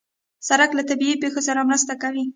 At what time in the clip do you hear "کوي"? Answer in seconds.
2.01-2.23